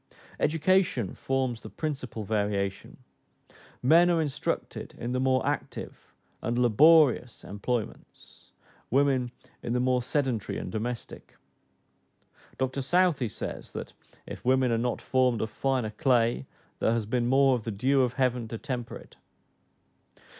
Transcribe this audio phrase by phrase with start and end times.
[0.39, 2.97] Education forms the principal variation:
[3.83, 8.51] men are instructed in the more active and laborious employments,
[8.89, 9.29] women
[9.61, 11.37] in the more sedentary and domestic.
[12.57, 13.93] Dr Southey says, that
[14.25, 16.47] "if women are not formed of finer clay,
[16.79, 19.17] there has been more of the dew of heaven to temper it."